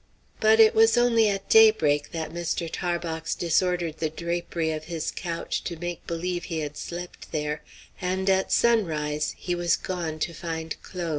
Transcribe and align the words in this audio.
But 0.39 0.59
it 0.59 0.73
was 0.73 0.97
only 0.97 1.29
at 1.29 1.47
daybreak 1.47 2.11
that 2.11 2.31
Mr. 2.33 2.67
Tarbox 2.73 3.35
disordered 3.35 3.99
the 3.99 4.09
drapery 4.09 4.71
of 4.71 4.85
his 4.85 5.11
couch 5.11 5.63
to 5.65 5.75
make 5.77 6.07
believe 6.07 6.45
he 6.45 6.61
had 6.61 6.75
slept 6.75 7.31
there, 7.31 7.61
and 8.01 8.27
at 8.27 8.51
sunrise 8.51 9.35
he 9.37 9.53
was 9.53 9.75
gone 9.75 10.17
to 10.17 10.33
find 10.33 10.75
Claude. 10.81 11.09